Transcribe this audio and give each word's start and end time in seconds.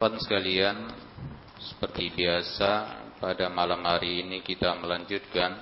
Teman 0.00 0.16
sekalian, 0.16 0.96
seperti 1.60 2.08
biasa 2.16 2.72
pada 3.20 3.52
malam 3.52 3.84
hari 3.84 4.24
ini 4.24 4.40
kita 4.40 4.72
melanjutkan 4.80 5.60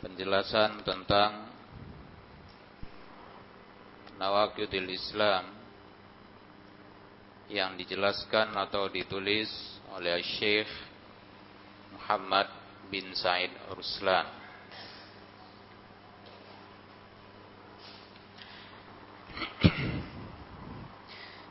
penjelasan 0.00 0.80
tentang 0.88 1.52
Nawakidil 4.24 4.88
Islam 4.88 5.44
yang 7.52 7.76
dijelaskan 7.76 8.56
atau 8.56 8.88
ditulis 8.88 9.52
oleh 9.92 10.24
Syekh 10.24 10.72
Muhammad 11.92 12.48
bin 12.88 13.12
Said 13.12 13.52
Ruslan. 13.68 14.45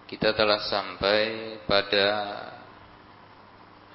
Kita 0.05 0.37
telah 0.37 0.61
sampai 0.65 1.21
pada 1.65 2.07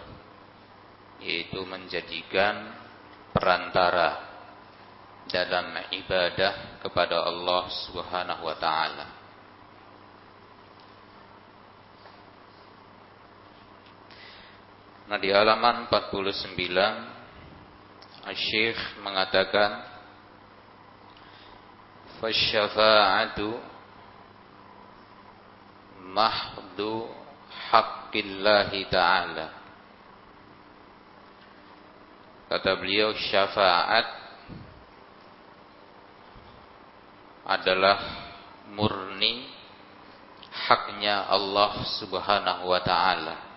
yaitu 1.18 1.58
menjadikan 1.66 2.70
perantara 3.34 4.30
dalam 5.26 5.74
ibadah 5.90 6.78
kepada 6.84 7.26
Allah 7.26 7.66
Subhanahu 7.88 8.46
wa 8.46 8.56
taala. 8.60 9.23
Nah 15.04 15.20
di 15.20 15.28
halaman 15.28 15.84
49 15.92 16.56
Syekh 18.32 18.80
mengatakan 19.04 19.84
Fasyafa'atu 22.24 23.52
mahdu 26.08 27.04
haqqillahi 27.68 28.88
ta'ala. 28.88 29.48
Kata 32.48 32.70
beliau 32.80 33.12
syafaat 33.12 34.06
adalah 37.44 37.98
murni 38.72 39.52
haknya 40.48 41.28
Allah 41.28 41.84
Subhanahu 42.00 42.72
wa 42.72 42.80
taala 42.80 43.53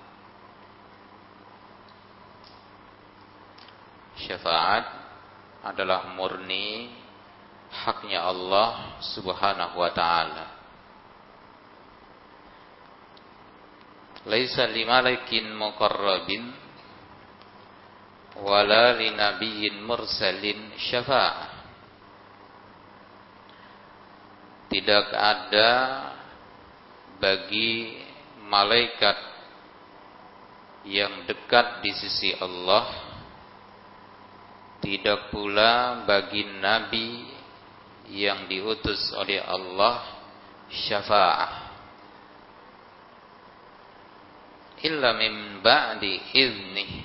syafaat 4.27 4.85
adalah 5.63 6.11
murni 6.13 6.91
haknya 7.71 8.27
Allah 8.27 8.99
Subhanahu 9.15 9.79
wa 9.79 9.91
taala. 9.95 10.45
Laisa 14.27 14.67
limalakin 14.67 15.55
muqarrabin 15.55 16.51
wala 18.43 18.99
linabiyyin 18.99 19.79
mursalin 19.87 20.75
syafa'ah. 20.75 21.55
Tidak 24.67 25.07
ada 25.15 25.71
bagi 27.23 28.03
malaikat 28.51 29.15
yang 30.87 31.23
dekat 31.23 31.83
di 31.83 31.91
sisi 31.95 32.35
Allah 32.35 33.06
tidak 34.87 35.35
pula 35.35 36.07
bagi 36.07 36.47
nabi 36.63 37.27
yang 38.07 38.47
diutus 38.47 39.11
oleh 39.19 39.43
Allah 39.43 39.99
syafa'ah. 40.71 41.53
Illa 44.87 45.11
min 45.19 45.59
ba'di 45.59 46.31
izni 46.31 47.03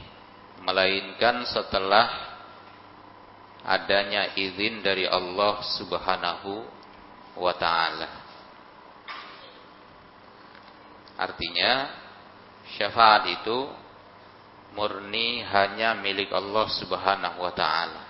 melainkan 0.62 1.42
setelah 1.42 2.06
adanya 3.66 4.38
izin 4.38 4.78
dari 4.78 5.02
Allah 5.02 5.58
Subhanahu 5.74 6.62
wa 7.34 7.54
taala. 7.58 8.10
Artinya 11.18 11.90
syafaat 12.78 13.26
itu 13.42 13.81
murni 14.72 15.44
hanya 15.44 15.96
milik 15.98 16.32
Allah 16.32 16.66
Subhanahu 16.72 17.38
wa 17.40 17.52
taala. 17.52 18.02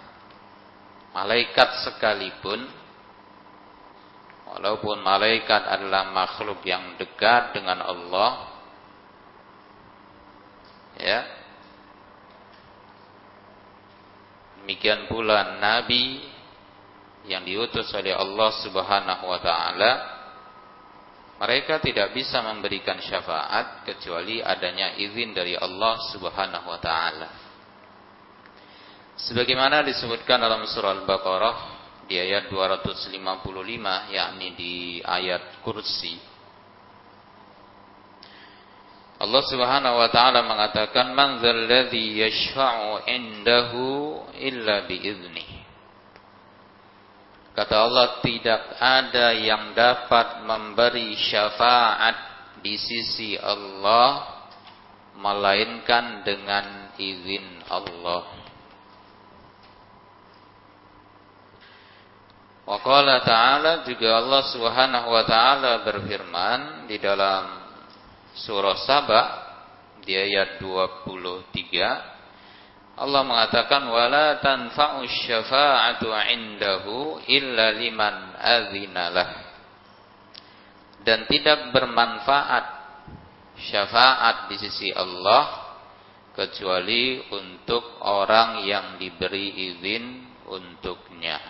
Malaikat 1.12 1.84
sekalipun 1.84 2.64
walaupun 4.52 5.00
malaikat 5.00 5.64
adalah 5.64 6.12
makhluk 6.12 6.60
yang 6.68 6.96
dekat 7.00 7.56
dengan 7.56 7.80
Allah 7.80 8.52
ya 11.00 11.20
demikian 14.60 15.08
pula 15.08 15.56
nabi 15.56 16.20
yang 17.24 17.48
diutus 17.48 17.88
oleh 17.96 18.12
Allah 18.12 18.50
Subhanahu 18.60 19.24
wa 19.24 19.40
taala 19.40 19.92
mereka 21.42 21.82
tidak 21.82 22.14
bisa 22.14 22.38
memberikan 22.38 23.02
syafaat 23.02 23.82
kecuali 23.82 24.38
adanya 24.38 24.94
izin 24.94 25.34
dari 25.34 25.58
Allah 25.58 25.98
Subhanahu 26.14 26.70
wa 26.70 26.78
taala. 26.78 27.28
Sebagaimana 29.18 29.82
disebutkan 29.82 30.38
dalam 30.38 30.62
surah 30.70 31.02
Al-Baqarah 31.02 31.56
di 32.06 32.14
ayat 32.14 32.46
255 32.46 33.10
yakni 34.14 34.48
di 34.54 34.74
ayat 35.02 35.58
kursi. 35.66 36.14
Allah 39.18 39.42
Subhanahu 39.42 39.98
wa 39.98 40.08
taala 40.14 40.46
mengatakan 40.46 41.10
man 41.10 41.42
dzalladzi 41.42 42.22
yashfa'u 42.22 43.02
indahu 43.10 43.82
illa 44.38 44.86
biiznihi 44.86 45.51
Kata 47.52 47.84
Allah 47.84 48.24
tidak 48.24 48.62
ada 48.80 49.36
yang 49.36 49.76
dapat 49.76 50.40
memberi 50.48 51.12
syafaat 51.20 52.16
di 52.64 52.80
sisi 52.80 53.36
Allah 53.36 54.24
melainkan 55.20 56.24
dengan 56.24 56.96
izin 56.96 57.60
Allah. 57.68 58.24
Wa 62.62 62.78
qala 62.80 63.20
ta'ala 63.20 63.84
juga 63.84 64.16
Allah 64.16 64.42
Subhanahu 64.48 65.08
wa 65.12 65.24
taala 65.28 65.84
berfirman 65.84 66.88
di 66.88 66.96
dalam 66.96 67.68
surah 68.32 68.78
Saba 68.80 69.22
di 70.00 70.16
ayat 70.16 70.56
23 70.62 72.11
Allah 72.92 73.24
mengatakan 73.24 73.88
wala 73.88 74.36
tanfa'u 74.44 75.08
syafa'atu 75.08 76.12
'indahu 76.12 77.24
illa 77.24 77.72
liman 77.72 78.36
adzinalah. 78.36 79.30
Dan 81.02 81.26
tidak 81.26 81.72
bermanfaat 81.74 82.64
syafaat 83.58 84.52
di 84.52 84.56
sisi 84.60 84.88
Allah 84.92 85.74
kecuali 86.32 87.20
untuk 87.32 88.00
orang 88.04 88.64
yang 88.64 88.96
diberi 88.96 89.72
izin 89.72 90.04
untuknya. 90.48 91.40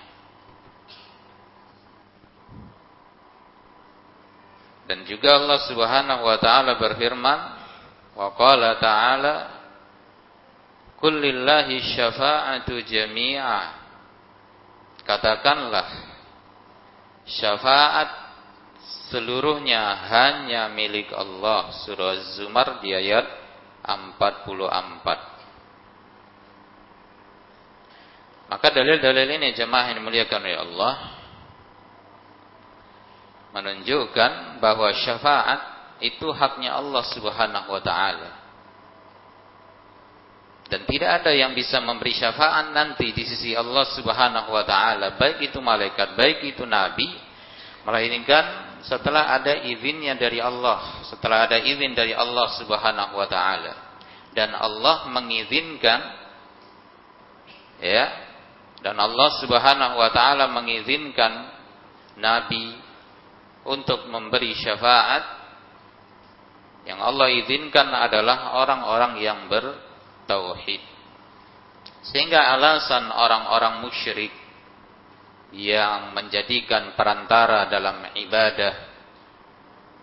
Dan 4.83 5.07
juga 5.07 5.39
Allah 5.39 5.61
Subhanahu 5.71 6.23
wa 6.27 6.39
taala 6.43 6.75
berfirman, 6.77 7.39
wa 8.19 8.29
qala 8.35 8.77
ta'ala 8.83 9.35
Kullillahi 11.03 11.83
syafa'atu 11.99 12.79
jami'a. 12.87 13.83
Katakanlah 15.03 16.15
syafaat 17.27 18.11
seluruhnya 19.11 19.83
hanya 20.07 20.71
milik 20.71 21.11
Allah. 21.11 21.75
Surah 21.83 22.15
Az-Zumar 22.23 22.79
di 22.79 22.95
ayat 22.95 23.27
44. 23.83 24.47
Maka 28.47 28.69
dalil-dalil 28.71 29.43
ini 29.43 29.59
jemaah 29.59 29.91
yang 29.91 29.99
dimuliakan 29.99 30.39
oleh 30.45 30.61
Allah 30.61 30.95
menunjukkan 33.59 34.63
bahwa 34.63 34.93
syafaat 35.03 35.61
itu 35.99 36.31
haknya 36.31 36.79
Allah 36.79 37.03
Subhanahu 37.11 37.75
wa 37.75 37.83
taala. 37.83 38.42
Dan 40.73 40.89
tidak 40.89 41.21
ada 41.21 41.37
yang 41.37 41.53
bisa 41.53 41.85
memberi 41.85 42.17
syafaat 42.17 42.73
nanti 42.73 43.13
di 43.13 43.29
sisi 43.29 43.53
Allah 43.53 43.85
Subhanahu 43.93 44.57
wa 44.57 44.65
taala, 44.65 45.21
baik 45.21 45.53
itu 45.53 45.61
malaikat, 45.61 46.17
baik 46.17 46.49
itu 46.49 46.65
nabi, 46.65 47.05
melainkan 47.85 48.81
setelah 48.81 49.37
ada 49.37 49.69
izinnya 49.69 50.17
dari 50.17 50.41
Allah, 50.41 51.05
setelah 51.13 51.45
ada 51.45 51.61
izin 51.61 51.93
dari 51.93 52.17
Allah 52.17 52.57
Subhanahu 52.57 53.21
wa 53.21 53.29
taala. 53.29 53.93
Dan 54.33 54.57
Allah 54.57 55.13
mengizinkan 55.13 56.01
ya, 57.77 58.09
dan 58.81 58.97
Allah 58.97 59.29
Subhanahu 59.45 60.01
wa 60.01 60.09
taala 60.09 60.49
mengizinkan 60.57 61.53
nabi 62.17 62.81
untuk 63.69 64.09
memberi 64.09 64.57
syafaat. 64.57 65.45
Yang 66.89 67.01
Allah 67.05 67.29
izinkan 67.45 67.93
adalah 67.93 68.57
orang-orang 68.57 69.21
yang 69.21 69.53
bertauhid. 70.23 70.83
Sehingga 72.07 72.55
alasan 72.55 73.11
orang-orang 73.11 73.83
musyrik 73.83 74.31
yang 75.53 76.15
menjadikan 76.15 76.95
perantara 76.95 77.69
dalam 77.69 78.09
ibadah 78.17 78.91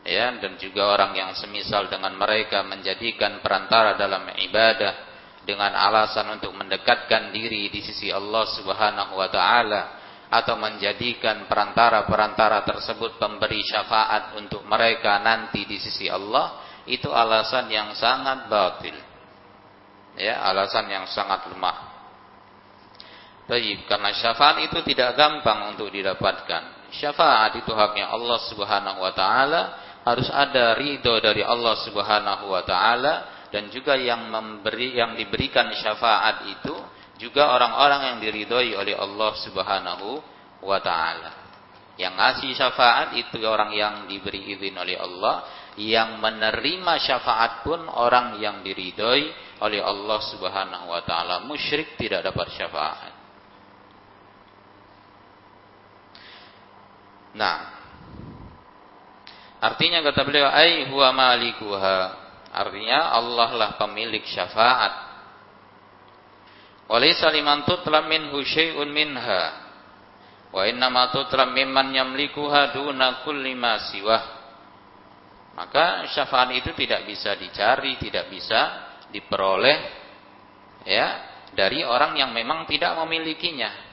ya 0.05 0.31
dan 0.37 0.55
juga 0.61 0.93
orang 0.95 1.11
yang 1.17 1.31
semisal 1.33 1.89
dengan 1.89 2.13
mereka 2.15 2.61
menjadikan 2.63 3.41
perantara 3.41 3.97
dalam 3.97 4.29
ibadah 4.37 5.09
dengan 5.43 5.73
alasan 5.73 6.37
untuk 6.37 6.53
mendekatkan 6.53 7.33
diri 7.33 7.73
di 7.73 7.81
sisi 7.81 8.13
Allah 8.13 8.45
Subhanahu 8.45 9.17
wa 9.17 9.27
taala 9.27 9.81
atau 10.29 10.53
menjadikan 10.61 11.49
perantara-perantara 11.49 12.61
tersebut 12.69 13.17
pemberi 13.17 13.65
syafaat 13.65 14.37
untuk 14.37 14.61
mereka 14.69 15.17
nanti 15.17 15.65
di 15.65 15.81
sisi 15.81 16.05
Allah 16.05 16.61
itu 16.85 17.09
alasan 17.09 17.65
yang 17.73 17.89
sangat 17.97 18.45
batil 18.45 19.08
ya 20.19 20.43
alasan 20.43 20.91
yang 20.91 21.07
sangat 21.07 21.47
lemah 21.47 21.89
Baik, 23.49 23.89
karena 23.89 24.13
syafaat 24.13 24.61
itu 24.61 24.77
tidak 24.85 25.17
gampang 25.17 25.73
untuk 25.73 25.89
didapatkan. 25.89 26.93
Syafaat 26.93 27.57
itu 27.57 27.73
haknya 27.73 28.13
Allah 28.13 28.37
Subhanahu 28.45 29.01
wa 29.01 29.09
taala, 29.09 29.61
harus 30.05 30.29
ada 30.29 30.77
ridho 30.77 31.17
dari 31.17 31.41
Allah 31.41 31.73
Subhanahu 31.81 32.45
wa 32.45 32.61
taala 32.61 33.13
dan 33.49 33.73
juga 33.73 33.97
yang 33.97 34.29
memberi 34.29 34.93
yang 34.93 35.17
diberikan 35.17 35.65
syafaat 35.73 36.45
itu 36.45 36.77
juga 37.17 37.49
orang-orang 37.49 38.13
yang 38.13 38.17
diridhoi 38.21 38.77
oleh 38.77 38.93
Allah 38.93 39.33
Subhanahu 39.41 40.21
wa 40.61 40.77
taala. 40.77 41.31
Yang 41.97 42.13
ngasih 42.21 42.51
syafaat 42.53 43.07
itu 43.17 43.41
orang 43.49 43.73
yang 43.73 44.05
diberi 44.05 44.45
izin 44.53 44.77
oleh 44.77 44.93
Allah, 44.93 45.49
yang 45.73 46.21
menerima 46.21 47.01
syafaat 47.01 47.65
pun 47.65 47.81
orang 47.89 48.37
yang 48.37 48.61
diridhoi 48.61 49.48
oleh 49.59 49.83
Allah 49.83 50.19
Subhanahu 50.23 50.91
wa 50.91 51.01
taala. 51.03 51.43
Musyrik 51.43 51.99
tidak 51.99 52.23
dapat 52.23 52.47
syafaat. 52.55 53.13
Nah, 57.35 57.57
artinya 59.61 60.01
kata 60.01 60.21
beliau, 60.25 60.47
ai 60.49 60.87
huwa 60.89 61.13
malikuha. 61.13 61.97
Artinya 62.49 63.13
Allah 63.13 63.49
lah 63.53 63.69
pemilik 63.77 64.25
syafaat. 64.25 65.07
Walaysa 66.89 67.29
liman 67.29 67.69
tutlam 67.69 68.09
minhu 68.09 68.41
syai'un 68.41 68.89
minha. 68.89 69.43
Wa 70.49 70.65
innama 70.65 71.13
tutlam 71.13 71.53
mimman 71.53 71.93
yamlikuha 71.93 72.73
duna 72.73 73.21
kulli 73.21 73.53
ma 73.53 73.77
siwah. 73.77 74.23
Maka 75.53 76.09
syafaat 76.09 76.49
itu 76.57 76.73
tidak 76.73 77.05
bisa 77.05 77.37
dicari, 77.37 78.01
tidak 78.01 78.31
bisa 78.33 78.88
diperoleh 79.09 79.77
ya 80.85 81.07
dari 81.53 81.81
orang 81.81 82.17
yang 82.17 82.31
memang 82.33 82.69
tidak 82.69 82.95
memilikinya. 83.03 83.89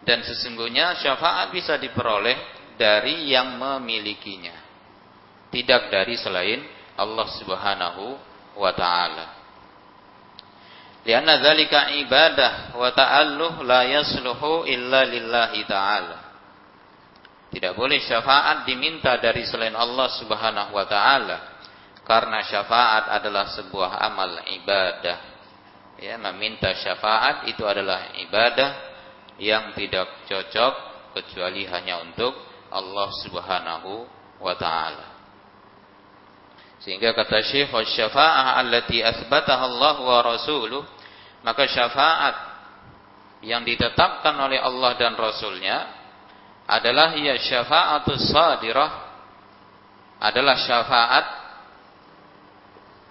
Dan 0.00 0.24
sesungguhnya 0.24 0.96
syafaat 0.96 1.52
bisa 1.52 1.76
diperoleh 1.76 2.36
dari 2.80 3.28
yang 3.28 3.60
memilikinya. 3.60 4.56
Tidak 5.52 5.92
dari 5.92 6.16
selain 6.16 6.64
Allah 6.96 7.28
Subhanahu 7.36 8.04
wa 8.56 8.72
taala. 8.72 9.26
Lianna 11.04 11.40
dzalika 11.40 11.96
ibadah 11.96 12.76
wa 12.76 12.92
ta'alluh 12.92 13.64
la 13.64 13.88
yasluhu 13.88 14.68
illa 14.68 15.04
lillahi 15.08 15.60
ta'ala. 15.64 16.18
Tidak 17.50 17.72
boleh 17.72 17.98
syafaat 18.04 18.68
diminta 18.68 19.16
dari 19.16 19.42
selain 19.48 19.74
Allah 19.74 20.08
Subhanahu 20.16 20.76
wa 20.76 20.86
taala 20.86 21.59
karena 22.10 22.42
syafaat 22.42 23.22
adalah 23.22 23.54
sebuah 23.54 24.02
amal 24.02 24.42
ibadah. 24.50 25.18
Ya, 26.02 26.18
meminta 26.18 26.74
syafaat 26.74 27.46
itu 27.46 27.62
adalah 27.62 28.18
ibadah 28.18 28.70
yang 29.38 29.70
tidak 29.78 30.26
cocok 30.26 30.74
kecuali 31.14 31.70
hanya 31.70 32.02
untuk 32.02 32.34
Allah 32.66 33.08
Subhanahu 33.22 34.10
wa 34.42 34.54
taala. 34.58 35.06
Sehingga 36.82 37.14
kata 37.14 37.46
Syekh 37.46 37.70
syafa'ah 37.70 38.58
allati 38.58 39.06
athbataha 39.06 39.70
Allah 39.70 39.94
wa 40.02 40.18
rasuluh 40.34 40.82
maka 41.46 41.62
syafaat 41.70 42.34
yang 43.46 43.62
ditetapkan 43.62 44.34
oleh 44.34 44.58
Allah 44.58 44.98
dan 44.98 45.14
Rasulnya 45.14 45.94
adalah 46.66 47.14
ya 47.14 47.38
syafa'atus 47.38 48.34
sadirah 48.34 48.92
adalah 50.20 50.56
syafaat 50.58 51.39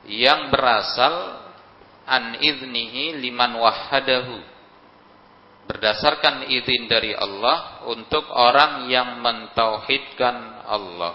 yang 0.08 0.54
berasal 0.54 1.44
an 2.08 2.40
idnihi 2.40 3.20
liman 3.20 3.60
wahadahu 3.60 4.42
berdasarkan 5.70 6.50
izin 6.50 6.90
dari 6.90 7.14
Allah 7.14 7.86
untuk 7.86 8.26
orang 8.34 8.90
yang 8.90 9.22
mentauhidkan 9.22 10.66
Allah. 10.66 11.14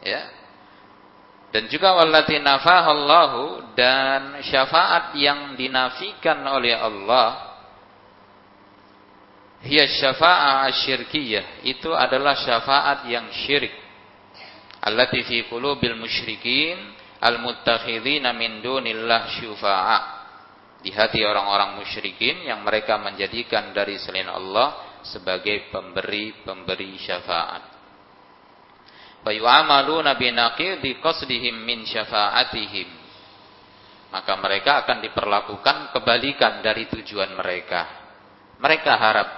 Ya. 0.00 0.22
Dan 1.52 1.68
juga 1.68 1.92
wallati 1.96 2.40
nafahallahu 2.40 3.76
dan 3.76 4.40
syafaat 4.44 5.16
yang 5.20 5.56
dinafikan 5.56 6.40
oleh 6.48 6.72
Allah 6.72 7.46
hiya 9.64 9.88
syafa'ah 9.88 10.68
syirkiyah 10.84 11.64
itu 11.64 11.88
adalah 11.96 12.36
syafaat 12.36 13.08
yang 13.08 13.24
syirik 13.32 13.72
allati 14.84 15.24
fi 15.24 15.48
qulubil 15.48 15.96
musyrikin 15.96 16.76
al-muttakhidhina 17.22 18.36
min 18.36 18.60
dunillah 18.60 19.40
syufa'a 19.40 19.98
di 20.86 20.94
hati 20.94 21.24
orang-orang 21.26 21.82
musyrikin 21.82 22.46
yang 22.46 22.62
mereka 22.62 22.94
menjadikan 23.00 23.74
dari 23.74 23.98
selain 23.98 24.30
Allah 24.30 25.00
sebagai 25.02 25.66
pemberi-pemberi 25.74 26.94
syafaat. 27.02 27.62
Fayu'amaluna 29.26 30.14
binaqidi 30.14 31.02
qasdihim 31.02 31.58
min 31.66 31.82
syafa'atihim. 31.82 32.86
Maka 34.14 34.32
mereka 34.38 34.86
akan 34.86 35.02
diperlakukan 35.02 35.90
kebalikan 35.90 36.62
dari 36.62 36.86
tujuan 36.86 37.34
mereka. 37.34 38.06
Mereka 38.62 38.92
harap, 38.94 39.28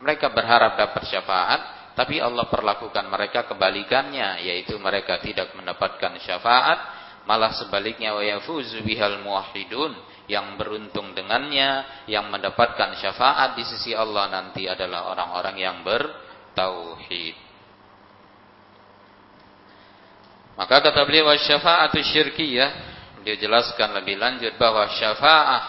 mereka 0.00 0.32
berharap 0.32 0.80
dapat 0.80 1.04
syafaat, 1.12 1.60
tapi 1.96 2.20
Allah 2.20 2.44
perlakukan 2.52 3.08
mereka 3.08 3.48
kebalikannya, 3.48 4.44
yaitu 4.44 4.76
mereka 4.76 5.16
tidak 5.24 5.56
mendapatkan 5.56 6.20
syafaat, 6.20 6.78
malah 7.24 7.56
sebaliknya 7.56 8.12
wa 8.12 8.20
yafuzu 8.20 8.84
bihal 8.84 9.24
muwahhidun 9.24 9.96
yang 10.28 10.60
beruntung 10.60 11.16
dengannya, 11.16 12.04
yang 12.04 12.28
mendapatkan 12.28 13.00
syafaat 13.00 13.56
di 13.56 13.64
sisi 13.64 13.96
Allah 13.96 14.28
nanti 14.28 14.68
adalah 14.68 15.08
orang-orang 15.08 15.56
yang 15.56 15.76
bertauhid. 15.80 17.36
Maka 20.60 20.76
kata 20.84 21.00
beliau 21.08 21.32
syafaatu 21.32 21.96
syirkiyah, 21.96 22.70
dia 23.24 23.40
jelaskan 23.40 23.96
lebih 23.96 24.20
lanjut 24.20 24.52
bahwa 24.60 24.84
syafaat 24.92 25.64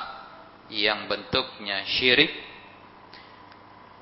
yang 0.76 1.08
bentuknya 1.08 1.88
syirik 1.88 2.47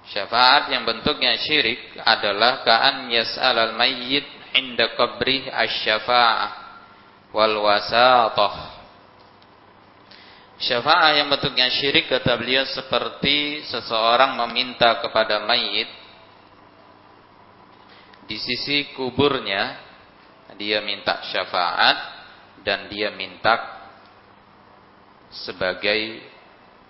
Syafaat 0.06 0.70
yang 0.70 0.86
bentuknya 0.86 1.34
syirik 1.42 1.98
adalah 2.06 2.62
ka'an 2.62 3.10
yas'alal 3.10 3.74
mayyit 3.74 4.26
inda 4.54 4.94
qabri 4.94 5.50
asy-syafa'ah 5.50 6.52
wal 7.34 7.58
wasatah 7.66 8.76
Syafaat 10.56 11.20
yang 11.20 11.28
bentuknya 11.28 11.68
syirik 11.68 12.08
kata 12.08 12.40
beliau 12.40 12.64
seperti 12.64 13.68
seseorang 13.68 14.40
meminta 14.40 15.04
kepada 15.04 15.44
mayit 15.44 15.90
di 18.26 18.40
sisi 18.40 18.96
kuburnya 18.96 19.78
dia 20.56 20.80
minta 20.80 21.20
syafaat 21.28 21.98
dan 22.64 22.88
dia 22.88 23.12
minta 23.12 23.84
sebagai 25.30 26.24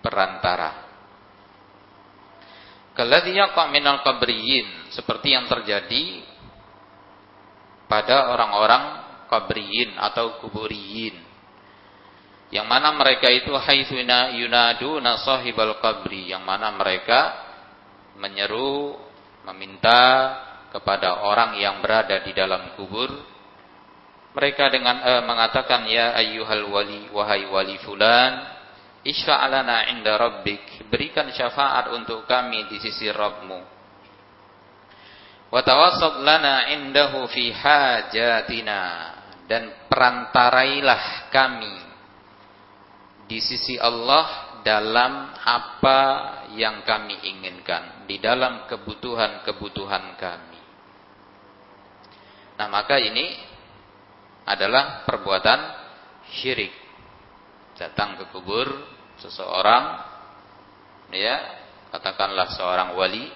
perantara. 0.06 0.85
Kalladhi 2.96 3.36
yaqa 3.36 3.68
minal 3.70 4.00
qabriyin. 4.08 4.90
Seperti 4.96 5.36
yang 5.36 5.52
terjadi 5.52 6.24
pada 7.92 8.32
orang-orang 8.32 8.84
qabriyin 9.28 10.00
atau 10.00 10.40
kuburiyin. 10.40 11.20
Yang 12.56 12.68
mana 12.72 12.96
mereka 12.96 13.28
itu 13.28 13.52
haitsuna 13.52 14.40
yunaduna 14.40 15.20
sahibal 15.20 15.76
qabri. 15.84 16.32
Yang 16.32 16.44
mana 16.48 16.72
mereka 16.72 17.36
menyeru 18.16 18.96
meminta 19.52 20.02
kepada 20.72 21.20
orang 21.20 21.60
yang 21.60 21.84
berada 21.84 22.24
di 22.24 22.32
dalam 22.32 22.80
kubur. 22.80 23.12
Mereka 24.36 24.72
dengan 24.72 25.00
uh, 25.04 25.24
mengatakan 25.28 25.88
ya 25.88 26.16
ayyuhal 26.16 26.68
wali 26.68 27.08
wahai 27.12 27.48
wali 27.48 27.76
fulan 27.84 28.55
isfa'alana 29.06 29.94
inda 29.94 30.18
rabbik 30.18 30.90
berikan 30.90 31.30
syafaat 31.30 31.94
untuk 31.94 32.26
kami 32.26 32.66
di 32.68 32.82
sisi 32.82 33.06
Rabbmu. 33.08 33.60
Wa 35.54 35.62
tawassat 35.62 36.26
lana 36.26 36.74
indahu 36.74 37.30
fi 37.30 37.54
hajatina. 37.54 39.14
Dan 39.46 39.86
perantarailah 39.86 41.30
kami 41.30 41.76
di 43.30 43.38
sisi 43.38 43.78
Allah 43.78 44.58
dalam 44.66 45.38
apa 45.38 46.02
yang 46.58 46.82
kami 46.82 47.14
inginkan 47.30 48.10
di 48.10 48.18
dalam 48.18 48.66
kebutuhan-kebutuhan 48.66 50.18
kami. 50.18 50.60
Nah 52.58 52.68
maka 52.74 52.98
ini 52.98 53.38
adalah 54.50 55.06
perbuatan 55.06 55.60
syirik. 56.42 56.74
Datang 57.78 58.18
ke 58.18 58.34
kubur 58.34 58.95
seseorang 59.22 59.84
ya, 61.14 61.36
katakanlah 61.94 62.52
seorang 62.56 62.90
wali, 62.98 63.30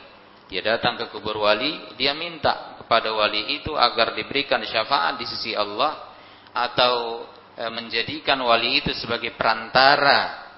dia 0.49 0.65
datang 0.65 0.97
ke 0.97 1.13
kubur 1.13 1.45
wali, 1.45 1.93
dia 1.95 2.17
minta 2.17 2.79
kepada 2.81 3.13
wali 3.13 3.61
itu 3.61 3.77
agar 3.77 4.17
diberikan 4.17 4.59
syafaat 4.65 5.21
di 5.21 5.25
sisi 5.29 5.53
Allah 5.53 6.09
atau 6.51 7.23
e, 7.53 7.63
menjadikan 7.69 8.41
wali 8.41 8.81
itu 8.81 8.89
sebagai 8.97 9.37
perantara 9.37 10.49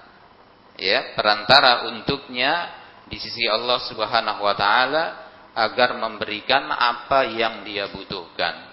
ya, 0.80 1.12
perantara 1.12 1.92
untuknya 1.92 2.72
di 3.04 3.20
sisi 3.20 3.44
Allah 3.44 3.76
Subhanahu 3.84 4.40
wa 4.40 4.56
taala 4.56 5.04
agar 5.52 5.92
memberikan 6.00 6.72
apa 6.72 7.28
yang 7.28 7.60
dia 7.68 7.92
butuhkan. 7.92 8.72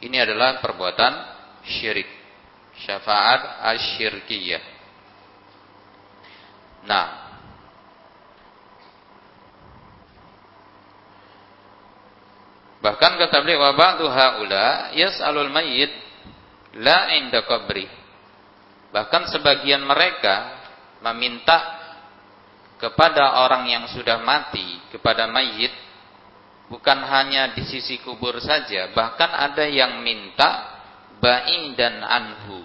Ini 0.00 0.16
adalah 0.24 0.64
perbuatan 0.64 1.12
syirik. 1.68 2.08
Syafaat 2.80 3.60
asyirkiyah. 3.76 4.79
Nah. 6.84 7.08
Bahkan 12.80 13.12
kata 13.20 13.36
beliau 13.44 13.60
wa 13.60 13.72
ba'du 13.76 14.08
haula 14.08 14.96
yas'alul 14.96 15.52
mayyit 15.52 15.92
la 16.80 17.12
inda 17.20 17.44
qabri. 17.44 17.84
Bahkan 18.90 19.28
sebagian 19.28 19.84
mereka 19.84 20.56
meminta 21.04 21.80
kepada 22.80 23.44
orang 23.44 23.68
yang 23.68 23.84
sudah 23.92 24.24
mati, 24.24 24.80
kepada 24.88 25.28
mayit 25.28 25.70
bukan 26.72 26.98
hanya 27.04 27.52
di 27.52 27.68
sisi 27.68 28.00
kubur 28.00 28.40
saja, 28.40 28.88
bahkan 28.96 29.28
ada 29.28 29.68
yang 29.68 30.00
minta 30.00 30.80
ba'i 31.20 31.76
dan 31.76 32.00
anhu, 32.00 32.64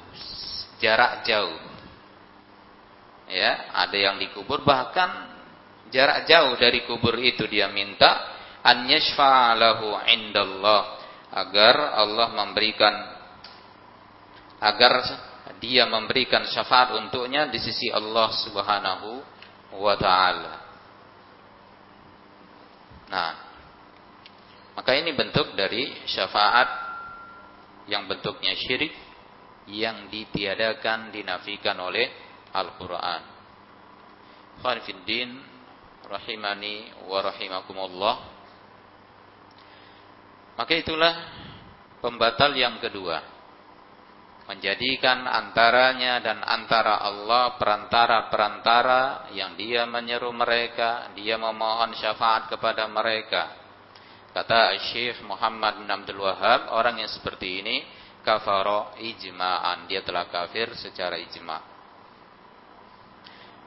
jarak 0.80 1.28
jauh. 1.28 1.75
Ya, 3.26 3.74
ada 3.74 3.98
yang 3.98 4.22
dikubur 4.22 4.62
bahkan 4.62 5.34
jarak 5.90 6.30
jauh 6.30 6.54
dari 6.62 6.86
kubur 6.86 7.18
itu 7.18 7.50
dia 7.50 7.66
minta 7.74 8.36
an 8.62 8.86
yashfa'alahu 8.86 9.98
indallah 10.10 10.82
agar 11.34 11.76
Allah 11.98 12.28
memberikan 12.38 12.94
agar 14.62 14.94
dia 15.58 15.86
memberikan 15.90 16.46
syafaat 16.46 16.98
untuknya 16.98 17.50
di 17.50 17.58
sisi 17.58 17.90
Allah 17.90 18.30
Subhanahu 18.46 19.10
wa 19.78 19.96
taala. 19.98 20.56
Nah, 23.06 23.32
maka 24.74 24.92
ini 24.98 25.14
bentuk 25.14 25.54
dari 25.54 25.94
syafaat 26.10 26.68
yang 27.86 28.10
bentuknya 28.10 28.58
syirik 28.58 28.94
yang 29.70 30.10
ditiadakan, 30.10 31.14
dinafikan 31.14 31.78
oleh 31.82 32.25
Al-Quran. 32.56 33.22
Khanifiddin 34.64 35.30
rahimani 36.08 37.06
wa 37.12 37.20
rahimakumullah. 37.20 38.16
Maka 40.56 40.74
itulah 40.80 41.14
pembatal 42.00 42.56
yang 42.56 42.80
kedua. 42.80 43.36
Menjadikan 44.46 45.26
antaranya 45.26 46.22
dan 46.22 46.40
antara 46.46 47.02
Allah 47.02 47.58
perantara-perantara 47.58 49.34
yang 49.34 49.58
dia 49.58 49.84
menyeru 49.90 50.30
mereka, 50.32 51.12
dia 51.18 51.36
memohon 51.36 51.98
syafaat 51.98 52.54
kepada 52.54 52.86
mereka 52.86 53.66
Kata 54.36 54.76
Syekh 54.92 55.24
Muhammad 55.24 55.80
bin 55.80 55.88
Abdul 55.88 56.20
Wahab, 56.20 56.68
orang 56.76 57.00
yang 57.00 57.08
seperti 57.08 57.64
ini 57.64 57.88
kafaro 58.20 58.92
ijma'an. 59.00 59.88
Dia 59.88 60.04
telah 60.04 60.28
kafir 60.28 60.76
secara 60.76 61.16
ijma'. 61.16 61.75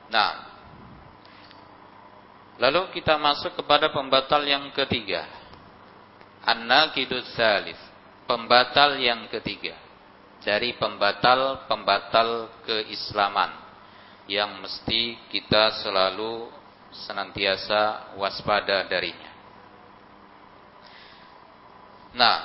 Nah, 0.09 0.33
lalu 2.57 2.93
kita 2.97 3.21
masuk 3.21 3.61
kepada 3.61 3.93
pembatal 3.93 4.41
yang 4.45 4.73
ketiga. 4.73 5.29
An-naqidus 6.49 7.37
salif. 7.37 7.77
Pembatal 8.25 8.97
yang 9.01 9.29
ketiga. 9.29 9.77
Dari 10.41 10.77
pembatal-pembatal 10.81 12.61
keislaman. 12.65 13.53
Yang 14.29 14.51
mesti 14.61 15.01
kita 15.33 15.81
selalu 15.85 16.53
senantiasa 16.93 18.17
waspada 18.17 18.85
darinya. 18.89 19.29
Nah, 22.17 22.37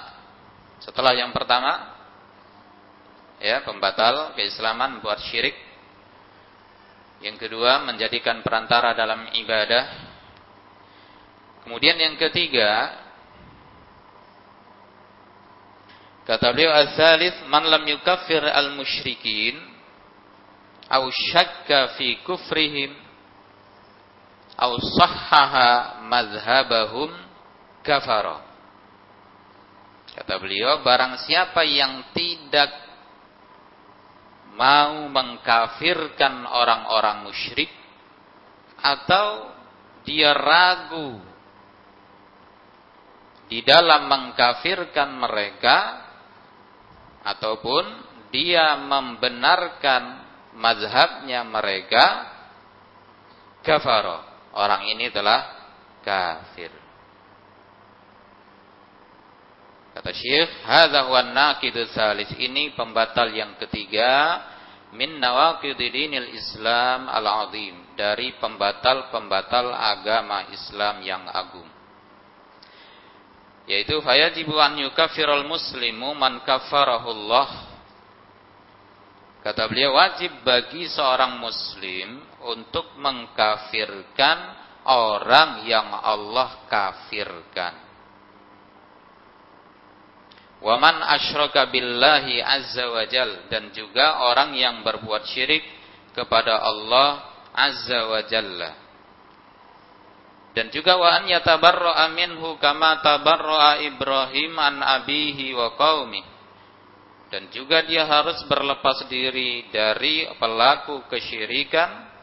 setelah 0.84 1.16
yang 1.16 1.32
pertama 1.32 1.96
ya, 3.40 3.64
pembatal 3.64 4.36
keislaman 4.36 5.00
buat 5.00 5.20
syirik. 5.32 5.56
Yang 7.24 7.48
kedua, 7.48 7.88
menjadikan 7.88 8.44
perantara 8.44 8.92
dalam 8.92 9.32
ibadah. 9.32 10.12
Kemudian 11.64 11.96
yang 11.96 12.20
ketiga, 12.20 12.92
kata 16.28 16.52
beliau 16.52 16.76
al-thalith 16.76 17.48
man 17.48 17.64
lam 17.64 17.88
yukaffir 17.88 18.44
al-musyrikin 18.44 19.56
au 20.92 21.08
syakka 21.08 21.96
fi 21.96 22.20
kufrihim 22.28 22.92
au 24.60 24.76
sahhaha 25.00 26.04
madhhabahum 26.04 27.08
kafara. 27.88 28.44
Kata 30.12 30.36
beliau, 30.44 30.84
barang 30.84 31.24
siapa 31.24 31.64
yang 31.64 32.12
tidak 32.12 32.83
mau 34.54 35.10
mengkafirkan 35.10 36.46
orang-orang 36.46 37.26
musyrik 37.26 37.70
atau 38.84 39.50
dia 40.04 40.36
ragu 40.36 41.18
di 43.48 43.64
dalam 43.64 44.10
mengkafirkan 44.10 45.10
mereka 45.16 45.78
ataupun 47.24 47.84
dia 48.34 48.76
membenarkan 48.78 50.04
mazhabnya 50.58 51.46
mereka 51.46 52.06
kafaro. 53.62 54.34
Orang 54.54 54.86
ini 54.86 55.10
telah 55.10 55.50
kafir 56.06 56.83
Kata 59.94 60.10
Syekh, 60.10 60.66
hadza 60.66 61.06
huwa 61.06 61.22
naqidus 61.22 61.94
salis. 61.94 62.34
Ini 62.34 62.74
pembatal 62.74 63.30
yang 63.30 63.54
ketiga 63.62 64.42
min 64.98 65.22
nawaqidil 65.22 66.34
Islam 66.34 67.10
al-azim, 67.10 67.94
dari 67.94 68.34
pembatal-pembatal 68.42 69.70
agama 69.70 70.50
Islam 70.50 71.02
yang 71.06 71.30
agung. 71.30 71.70
Yaitu 73.70 74.02
fayajibu 74.02 74.58
an 74.60 74.82
yukaffirul 74.82 75.46
muslimu 75.46 76.18
man 76.18 76.42
kafarahullah. 76.42 77.72
Kata 79.46 79.68
beliau 79.68 79.94
wajib 80.00 80.42
bagi 80.42 80.88
seorang 80.88 81.38
muslim 81.38 82.18
untuk 82.48 82.96
mengkafirkan 82.98 84.38
orang 84.88 85.68
yang 85.68 85.86
Allah 86.02 86.64
kafirkan. 86.68 87.93
Waman 90.64 91.04
asyraka 91.04 91.68
billahi 91.68 92.40
azza 92.40 92.88
wa 92.88 93.04
jal 93.04 93.52
dan 93.52 93.76
juga 93.76 94.24
orang 94.32 94.56
yang 94.56 94.80
berbuat 94.80 95.28
syirik 95.28 95.60
kepada 96.16 96.64
Allah 96.64 97.36
azza 97.52 98.00
wa 98.08 98.24
jalla. 98.24 98.72
Dan 100.56 100.72
juga 100.72 100.96
wa 100.96 101.20
an 101.20 101.28
yatabarra'a 101.28 102.08
minhu 102.16 102.56
kama 102.64 103.04
tabarra'a 103.04 103.84
Ibrahim 103.84 104.54
an 104.56 104.80
abihi 104.80 105.52
wa 105.52 105.76
qaumi. 105.76 106.24
Dan 107.28 107.50
juga 107.50 107.82
dia 107.84 108.06
harus 108.06 108.40
berlepas 108.46 109.10
diri 109.10 109.68
dari 109.68 110.30
pelaku 110.38 111.10
kesyirikan 111.10 112.14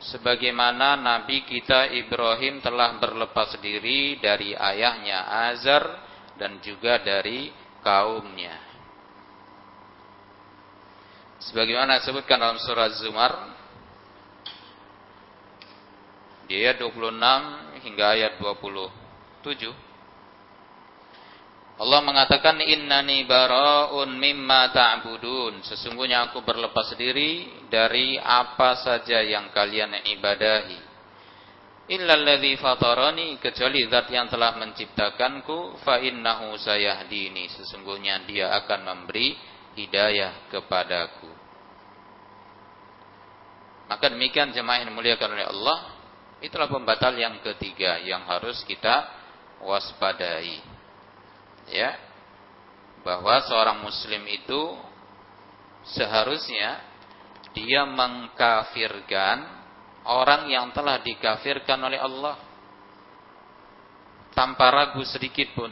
sebagaimana 0.00 0.96
nabi 0.96 1.44
kita 1.44 1.92
Ibrahim 1.92 2.64
telah 2.64 2.96
berlepas 2.96 3.60
diri 3.60 4.16
dari 4.18 4.56
ayahnya 4.56 5.52
Azar 5.52 5.84
dan 6.40 6.64
juga 6.64 6.96
dari 7.04 7.52
kaumnya. 7.84 8.56
Sebagaimana 11.44 12.00
disebutkan 12.00 12.40
dalam 12.40 12.56
surah 12.56 12.88
Zumar 12.96 13.32
di 16.48 16.56
ayat 16.56 16.80
26 16.80 17.84
hingga 17.84 18.04
ayat 18.16 18.40
27 18.40 19.84
Allah 21.74 22.00
mengatakan 22.06 22.62
innani 22.62 23.26
bara'un 23.26 24.14
mimma 24.14 24.70
ta'budun. 24.70 25.66
Sesungguhnya 25.66 26.30
aku 26.30 26.46
berlepas 26.46 26.94
diri 26.94 27.50
dari 27.66 28.14
apa 28.14 28.78
saja 28.78 29.18
yang 29.18 29.50
kalian 29.50 30.06
ibadahi. 30.06 30.93
Illa 31.84 32.16
alladhi 32.16 32.56
fatarani 32.56 33.36
kecuali 33.36 33.84
zat 33.92 34.08
yang 34.08 34.32
telah 34.32 34.56
menciptakanku 34.56 35.84
fa 35.84 36.00
innahu 36.00 36.56
sayahdini. 36.56 37.52
Sesungguhnya 37.52 38.24
dia 38.24 38.56
akan 38.64 38.80
memberi 38.88 39.36
hidayah 39.76 40.48
kepadaku. 40.48 41.28
Maka 43.84 44.08
demikian 44.08 44.56
jemaah 44.56 44.80
yang 44.80 44.88
dimuliakan 44.96 45.28
oleh 45.36 45.44
Allah, 45.44 45.78
itulah 46.40 46.72
pembatal 46.72 47.12
yang 47.20 47.36
ketiga 47.44 48.00
yang 48.00 48.24
harus 48.24 48.64
kita 48.64 49.04
waspadai 49.64 50.60
ya 51.72 51.96
bahwa 53.04 53.40
seorang 53.44 53.84
muslim 53.84 54.24
itu 54.28 54.76
seharusnya 55.88 56.80
dia 57.56 57.84
mengkafirkan 57.88 59.63
orang 60.04 60.48
yang 60.52 60.70
telah 60.76 61.00
dikafirkan 61.00 61.80
oleh 61.80 62.00
Allah 62.00 62.36
tanpa 64.36 64.68
ragu 64.68 65.00
sedikit 65.06 65.52
pun. 65.56 65.70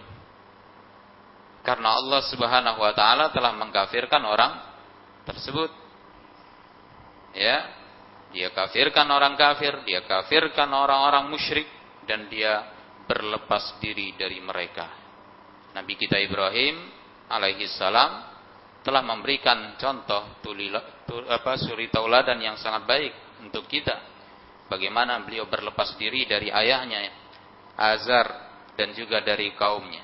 Karena 1.62 1.94
Allah 1.94 2.20
Subhanahu 2.26 2.78
wa 2.82 2.92
taala 2.96 3.30
telah 3.30 3.54
mengkafirkan 3.54 4.22
orang 4.26 4.52
tersebut. 5.28 5.70
Ya 7.32 7.80
dia 8.32 8.48
kafirkan 8.52 9.04
orang 9.12 9.36
kafir 9.36 9.84
dia 9.84 10.04
kafirkan 10.08 10.68
orang-orang 10.72 11.28
musyrik 11.28 11.68
dan 12.08 12.26
dia 12.32 12.64
berlepas 13.04 13.76
diri 13.78 14.16
dari 14.16 14.40
mereka. 14.40 14.88
Nabi 15.72 15.96
kita 15.96 16.16
Ibrahim 16.20 16.76
alaihi 17.28 17.68
salam 17.68 18.32
telah 18.82 19.00
memberikan 19.00 19.78
contoh 19.78 20.42
tulila, 20.42 21.06
tul, 21.06 21.22
apa, 21.30 21.54
suri 21.54 21.86
tauladan 21.88 22.36
yang 22.42 22.58
sangat 22.58 22.82
baik 22.84 23.12
untuk 23.46 23.64
kita. 23.70 24.11
Bagaimana 24.72 25.20
beliau 25.20 25.44
berlepas 25.52 26.00
diri 26.00 26.24
dari 26.24 26.48
ayahnya 26.48 27.12
Azar 27.76 28.24
dan 28.72 28.96
juga 28.96 29.20
dari 29.20 29.52
kaumnya. 29.52 30.00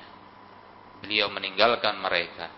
Beliau 1.01 1.33
meninggalkan 1.33 1.97
mereka. 1.97 2.53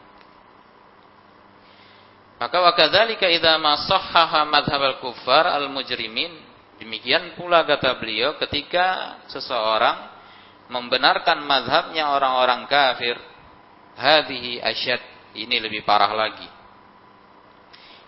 Maka 2.36 2.58
wakadzalika 2.58 3.32
idza 3.32 3.56
ma 3.64 3.80
sahhaha 3.88 4.44
madhhab 4.44 4.82
al-kuffar 4.82 5.56
al-mujrimin 5.56 6.36
demikian 6.82 7.38
pula 7.40 7.64
kata 7.64 7.96
beliau 8.02 8.36
ketika 8.42 9.22
seseorang 9.30 10.10
membenarkan 10.68 11.46
mazhabnya 11.46 12.10
orang-orang 12.10 12.66
kafir 12.66 13.14
hadhihi 13.94 14.58
asyad 14.58 14.98
ini 15.38 15.62
lebih 15.62 15.86
parah 15.86 16.10
lagi 16.18 16.50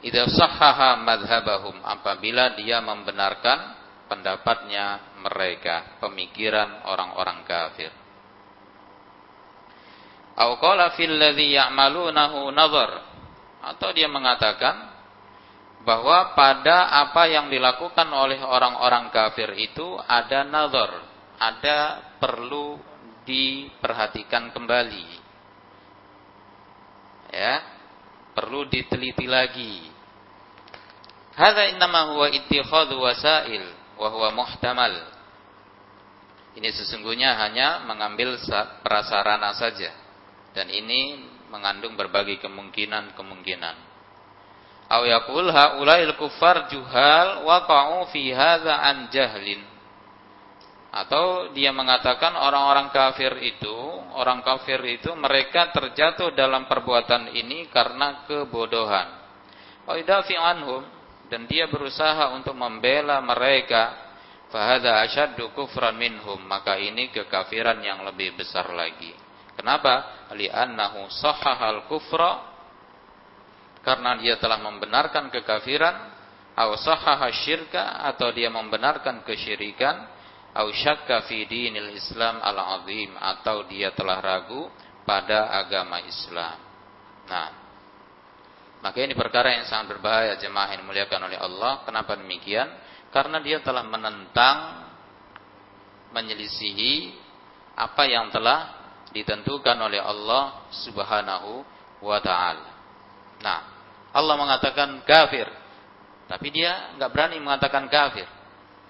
idza 0.01 0.25
sahhaha 0.33 0.97
madhhabahum 0.97 1.85
apabila 1.85 2.57
dia 2.57 2.81
membenarkan 2.81 3.82
pendapatnya 4.13 5.17
mereka 5.25 5.97
pemikiran 5.97 6.85
orang-orang 6.85 7.41
kafir 7.49 7.89
Au 10.33 10.57
qala 10.57 10.93
fil 10.93 11.13
ladzi 11.13 11.53
ya'malunahu 11.53 12.49
nazar 12.53 12.91
atau 13.73 13.89
dia 13.93 14.09
mengatakan 14.09 14.93
bahwa 15.85 16.33
pada 16.33 16.89
apa 17.05 17.29
yang 17.29 17.53
dilakukan 17.53 18.09
oleh 18.09 18.41
orang-orang 18.41 19.13
kafir 19.13 19.51
itu 19.59 19.99
ada 20.07 20.41
nazar, 20.47 20.89
ada 21.37 22.01
perlu 22.17 22.79
diperhatikan 23.27 24.49
kembali. 24.55 25.07
Ya, 27.29 27.61
perlu 28.33 28.65
diteliti 28.65 29.27
lagi. 29.27 29.91
Hadza 31.33 31.67
innama 31.73 32.13
huwa 32.13 32.29
ittikhadhu 32.29 33.01
wasail 33.01 33.82
wa 34.03 34.09
huwa 34.11 34.29
muhtamal. 34.35 34.91
Ini 36.59 36.69
sesungguhnya 36.75 37.39
hanya 37.39 37.87
mengambil 37.87 38.35
prasarana 38.83 39.55
saja 39.55 39.95
dan 40.51 40.67
ini 40.67 41.23
mengandung 41.47 41.95
berbagai 41.95 42.43
kemungkinan-kemungkinan. 42.43 43.75
Aw 44.91 45.01
yaqul 45.07 45.47
haula'il 45.49 46.13
kuffar 46.19 46.67
juhal 46.67 47.47
waqa'u 47.47 48.11
fi 48.11 48.35
hadza 48.35 48.75
an 48.75 49.07
jahlin 49.09 49.73
atau 50.93 51.49
dia 51.57 51.73
mengatakan 51.73 52.37
orang-orang 52.37 52.93
kafir 52.93 53.33
itu, 53.41 53.73
orang 54.13 54.45
kafir 54.45 54.77
itu 54.85 55.09
mereka 55.17 55.73
terjatuh 55.73 56.37
dalam 56.37 56.69
perbuatan 56.69 57.33
ini 57.33 57.65
karena 57.73 58.29
kebodohan. 58.29 59.09
Waidafi 59.89 60.37
anhum 60.37 60.85
dan 61.33 61.49
dia 61.49 61.65
berusaha 61.65 62.29
untuk 62.37 62.53
membela 62.53 63.17
mereka. 63.25 64.05
Fahada 64.53 65.01
asyaddu 65.01 65.49
kufran 65.57 65.97
minhum, 65.97 66.37
maka 66.45 66.77
ini 66.77 67.09
kekafiran 67.09 67.81
yang 67.81 68.05
lebih 68.05 68.37
besar 68.37 68.69
lagi. 68.69 69.09
Kenapa? 69.57 70.29
Li'annahu 70.37 71.09
sahahal 71.09 71.89
kufra 71.89 72.53
karena 73.81 74.13
dia 74.21 74.37
telah 74.37 74.61
membenarkan 74.61 75.33
kekafiran, 75.33 76.13
atau 76.53 76.77
sahaha 76.77 77.33
syirka 77.33 78.05
atau 78.13 78.29
dia 78.29 78.53
membenarkan 78.53 79.25
kesyirikan 79.25 80.05
au 80.53 80.69
syakka 80.69 81.25
fi 81.25 81.49
dinil 81.49 81.89
Islam 81.97 82.37
al-azim 82.45 83.09
atau 83.17 83.65
dia 83.65 83.89
telah 83.97 84.21
ragu 84.21 84.69
pada 85.01 85.49
agama 85.49 85.97
Islam. 86.05 86.61
Nah, 87.25 87.62
maka 88.83 88.99
ini 88.99 89.15
perkara 89.15 89.55
yang 89.55 89.65
sangat 89.71 89.95
berbahaya 89.95 90.35
jemaah 90.35 90.75
yang 90.75 90.83
dimuliakan 90.83 91.31
oleh 91.31 91.39
Allah. 91.39 91.87
Kenapa 91.87 92.19
demikian? 92.19 92.67
Karena 93.15 93.39
dia 93.39 93.63
telah 93.63 93.87
menentang 93.87 94.83
menyelisihi 96.11 97.15
apa 97.79 98.03
yang 98.05 98.27
telah 98.27 98.83
ditentukan 99.15 99.79
oleh 99.79 100.03
Allah 100.03 100.67
Subhanahu 100.83 101.63
wa 102.03 102.19
taala. 102.19 102.69
Nah, 103.39 103.59
Allah 104.11 104.35
mengatakan 104.35 104.99
kafir, 105.07 105.47
tapi 106.27 106.51
dia 106.51 106.93
nggak 106.99 107.09
berani 107.09 107.39
mengatakan 107.39 107.87
kafir. 107.87 108.27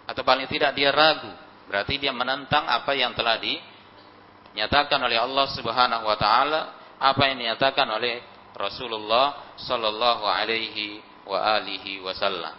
Atau 0.03 0.25
paling 0.27 0.51
tidak 0.51 0.75
dia 0.75 0.91
ragu 0.91 1.31
Berarti 1.67 1.95
dia 1.99 2.11
menentang 2.11 2.67
apa 2.67 2.91
yang 2.91 3.15
telah 3.15 3.39
dinyatakan 3.39 4.99
oleh 4.99 5.17
Allah 5.17 5.45
Subhanahu 5.55 6.03
wa 6.03 6.17
taala, 6.19 6.61
apa 6.99 7.21
yang 7.31 7.39
dinyatakan 7.39 7.87
oleh 7.87 8.19
Rasulullah 8.53 9.57
sallallahu 9.57 10.23
alaihi 10.25 11.01
wa 11.25 11.39
alihi 11.57 12.03
wasallam. 12.03 12.53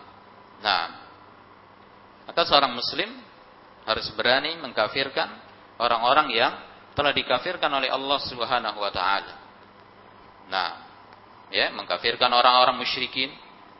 Nah, 0.64 0.84
maka 2.26 2.42
seorang 2.48 2.72
muslim 2.72 3.10
harus 3.84 4.08
berani 4.16 4.56
mengkafirkan 4.58 5.28
orang-orang 5.78 6.32
yang 6.32 6.52
telah 6.94 7.12
dikafirkan 7.12 7.68
oleh 7.68 7.90
Allah 7.90 8.18
Subhanahu 8.24 8.78
wa 8.80 8.90
taala. 8.94 9.34
Nah, 10.48 10.70
ya, 11.50 11.72
mengkafirkan 11.74 12.30
orang-orang 12.30 12.80
musyrikin, 12.80 13.32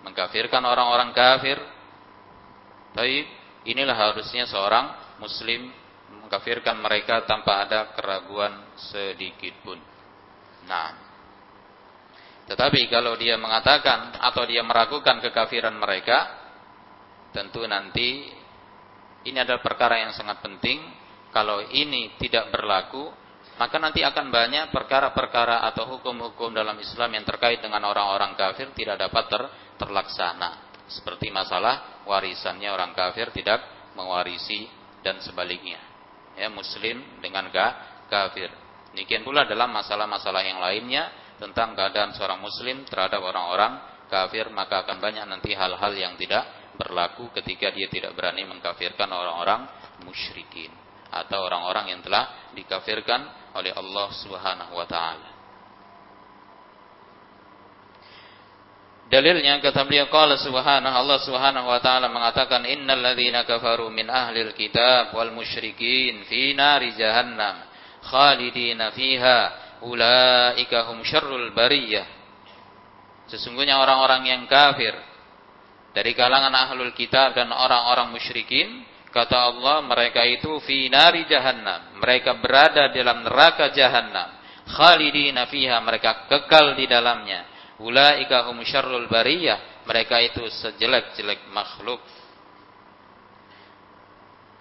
mengkafirkan 0.04 0.60
orang-orang 0.60 1.14
kafir. 1.16 1.56
Tapi 2.94 3.26
inilah 3.66 3.96
harusnya 3.96 4.46
seorang 4.46 5.18
muslim 5.18 5.72
mengkafirkan 6.24 6.78
mereka 6.78 7.26
tanpa 7.26 7.66
ada 7.66 7.90
keraguan 7.94 8.54
sedikit 8.78 9.54
pun. 9.66 9.78
Nah, 10.64 11.03
tetapi 12.44 12.92
kalau 12.92 13.16
dia 13.16 13.40
mengatakan 13.40 14.20
atau 14.20 14.44
dia 14.44 14.60
meragukan 14.60 15.16
kekafiran 15.24 15.72
mereka, 15.80 16.28
tentu 17.32 17.64
nanti 17.64 18.28
ini 19.24 19.38
adalah 19.40 19.64
perkara 19.64 20.04
yang 20.04 20.12
sangat 20.12 20.44
penting. 20.44 20.84
Kalau 21.32 21.66
ini 21.66 22.14
tidak 22.20 22.52
berlaku, 22.54 23.10
maka 23.58 23.80
nanti 23.80 24.06
akan 24.06 24.30
banyak 24.30 24.70
perkara-perkara 24.70 25.66
atau 25.66 25.98
hukum-hukum 25.98 26.54
dalam 26.54 26.78
Islam 26.78 27.10
yang 27.16 27.24
terkait 27.26 27.58
dengan 27.58 27.82
orang-orang 27.90 28.38
kafir 28.38 28.70
tidak 28.76 29.02
dapat 29.02 29.24
ter 29.26 29.42
terlaksana. 29.80 30.50
Seperti 30.86 31.32
masalah 31.32 32.04
warisannya 32.06 32.68
orang 32.70 32.92
kafir 32.92 33.32
tidak 33.32 33.64
mewarisi 33.96 34.68
dan 35.00 35.18
sebaliknya. 35.24 35.80
Ya, 36.38 36.52
muslim 36.52 37.02
dengan 37.18 37.50
ga, 37.50 38.04
kafir. 38.06 38.52
Demikian 38.94 39.26
pula 39.26 39.42
dalam 39.42 39.74
masalah-masalah 39.74 40.44
yang 40.46 40.62
lainnya 40.62 41.23
tentang 41.38 41.74
keadaan 41.74 42.14
seorang 42.14 42.38
muslim 42.38 42.86
terhadap 42.86 43.20
orang-orang 43.20 43.82
kafir, 44.06 44.46
maka 44.54 44.86
akan 44.86 45.02
banyak 45.02 45.24
nanti 45.26 45.52
hal-hal 45.52 45.92
yang 45.94 46.14
tidak 46.14 46.46
berlaku 46.74 47.30
ketika 47.34 47.70
dia 47.70 47.86
tidak 47.86 48.14
berani 48.18 48.42
mengkafirkan 48.46 49.06
orang-orang 49.06 49.66
musyrikin 50.02 50.70
atau 51.14 51.46
orang-orang 51.46 51.94
yang 51.94 52.00
telah 52.02 52.50
dikafirkan 52.58 53.54
oleh 53.54 53.70
Allah 53.70 54.08
Subhanahu 54.18 54.74
wa 54.74 54.86
taala. 54.86 55.30
Dalilnya 59.04 59.62
kata 59.62 59.86
beliau 59.86 60.10
qala 60.10 60.34
subhanahu 60.40 60.90
Allah 60.90 61.18
Subhanahu 61.22 61.70
wa 61.70 61.78
taala 61.78 62.10
mengatakan 62.10 62.66
innal 62.66 62.98
ladzina 62.98 63.46
kafaru 63.46 63.86
min 63.92 64.10
ahlil 64.10 64.56
kitab 64.58 65.14
wal 65.14 65.30
musyrikin 65.30 66.26
fi 66.26 66.56
nari 66.56 66.98
jahannam 66.98 67.62
khalidina 68.02 68.90
fiha 68.90 69.63
ulaika 69.84 70.90
hum 70.92 71.04
syarrul 71.04 71.52
bariyah. 71.52 72.06
Sesungguhnya 73.28 73.80
orang-orang 73.80 74.28
yang 74.28 74.42
kafir 74.44 74.92
dari 75.96 76.12
kalangan 76.12 76.52
ahlul 76.52 76.92
kitab 76.92 77.32
dan 77.32 77.48
orang-orang 77.48 78.12
musyrikin 78.12 78.84
kata 79.14 79.54
Allah 79.54 79.80
mereka 79.86 80.26
itu 80.26 80.60
fi 80.66 80.90
nari 80.90 81.24
jahannam 81.30 81.96
mereka 82.02 82.36
berada 82.36 82.90
dalam 82.90 83.22
neraka 83.22 83.70
jahannam 83.70 84.34
khalidina 84.68 85.46
fiha 85.48 85.78
mereka 85.80 86.26
kekal 86.28 86.74
di 86.74 86.84
dalamnya 86.90 87.54
Ulaika 87.82 88.46
hum 88.46 88.62
syarrul 88.62 89.10
bariyah. 89.10 89.82
Mereka 89.84 90.16
itu 90.22 90.44
sejelek-jelek 90.62 91.50
makhluk. 91.50 91.98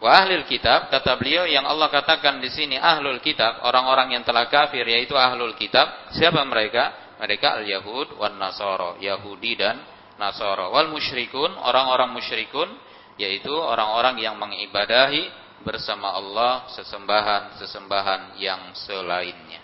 Wa 0.03 0.19
ahlul 0.19 0.43
kitab 0.43 0.91
kata 0.91 1.15
beliau 1.15 1.47
yang 1.47 1.63
Allah 1.63 1.87
katakan 1.87 2.43
di 2.43 2.51
sini 2.51 2.75
ahlul 2.75 3.23
kitab 3.23 3.63
orang-orang 3.63 4.19
yang 4.19 4.23
telah 4.27 4.51
kafir 4.51 4.83
yaitu 4.83 5.15
ahlul 5.15 5.55
kitab 5.55 6.11
siapa 6.11 6.43
mereka? 6.43 7.15
Mereka 7.23 7.63
al-yahud 7.63 8.19
wan 8.19 8.35
nasara. 8.35 8.99
Yahudi 8.99 9.55
dan 9.55 9.79
nasara. 10.19 10.67
Wal 10.75 10.91
musyrikun 10.91 11.55
orang-orang 11.55 12.11
musyrikun 12.11 12.67
yaitu 13.15 13.55
orang-orang 13.55 14.19
yang 14.19 14.35
mengibadahi 14.35 15.31
bersama 15.63 16.11
Allah 16.19 16.67
sesembahan-sesembahan 16.75 18.35
yang 18.43 18.75
selainnya. 18.75 19.63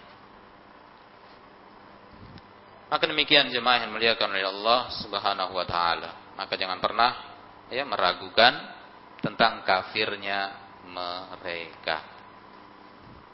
Maka 2.88 3.12
demikian 3.12 3.52
jemaah 3.52 3.84
yang 3.84 3.92
muliakan 3.92 4.32
oleh 4.32 4.48
Allah 4.48 4.88
Subhanahu 5.04 5.52
wa 5.52 5.68
taala. 5.68 6.32
Maka 6.40 6.56
jangan 6.56 6.80
pernah 6.80 7.12
ya 7.68 7.84
meragukan 7.84 8.79
tentang 9.20 9.64
kafirnya 9.68 10.56
mereka. 10.88 12.04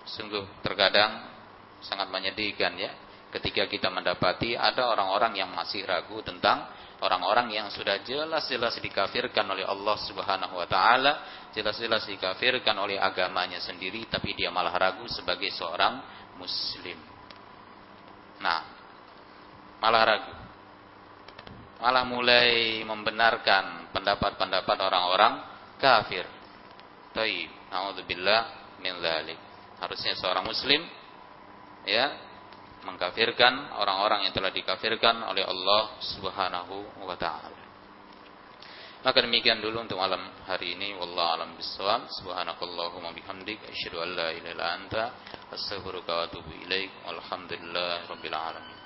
Sungguh 0.06 0.62
terkadang 0.62 1.34
sangat 1.82 2.10
menyedihkan 2.10 2.74
ya 2.78 2.91
ketika 3.36 3.67
kita 3.67 3.91
mendapati 3.91 4.56
ada 4.56 4.88
orang-orang 4.88 5.36
yang 5.36 5.52
masih 5.52 5.84
ragu 5.84 6.24
tentang 6.24 6.71
orang-orang 7.04 7.52
yang 7.52 7.67
sudah 7.67 8.00
jelas-jelas 8.06 8.80
dikafirkan 8.80 9.43
oleh 9.52 9.67
Allah 9.67 9.98
Subhanahu 10.08 10.56
wa 10.56 10.67
taala, 10.69 11.13
jelas-jelas 11.52 12.08
dikafirkan 12.08 12.74
oleh 12.80 12.95
agamanya 12.95 13.60
sendiri 13.60 14.08
tapi 14.08 14.32
dia 14.38 14.48
malah 14.54 14.71
ragu 14.71 15.04
sebagai 15.12 15.52
seorang 15.52 16.00
muslim. 16.39 16.95
Nah, 18.39 18.62
malah 19.84 20.04
ragu. 20.08 20.34
Malah 21.76 22.04
mulai 22.08 22.82
membenarkan 22.88 23.91
pendapat-pendapat 23.91 24.78
orang-orang 24.80 25.54
kafir. 25.79 26.25
Taib. 27.15 27.49
Alhamdulillah, 27.71 28.41
min 28.83 28.93
dzalik. 28.99 29.39
Harusnya 29.79 30.15
seorang 30.15 30.47
muslim 30.47 30.81
ya 31.83 32.15
mengkafirkan 32.85 33.75
orang-orang 33.75 34.29
yang 34.29 34.33
telah 34.33 34.53
dikafirkan 34.53 35.25
oleh 35.25 35.43
Allah 35.43 35.97
Subhanahu 35.99 37.03
wa 37.03 37.17
taala. 37.17 37.65
Maka 39.05 39.21
demikian 39.21 39.61
dulu 39.61 39.85
untuk 39.85 40.01
malam 40.01 40.33
hari 40.49 40.73
ini. 40.73 40.97
Wallahu 40.97 41.29
alam 41.38 41.49
bissawab. 41.53 42.09
Subhanakallahumma 42.09 43.13
bihamdik 43.13 43.61
asyhadu 43.69 44.01
an 44.01 44.17
la 44.17 44.33
ilaha 44.33 44.49
illa 44.49 44.65
anta 44.73 45.03
astaghfiruka 45.53 46.09
wa 46.09 46.21
atubu 46.25 46.49
ilaik. 46.65 46.89
Walhamdulillahirabbil 47.05 48.33
alamin. 48.33 48.77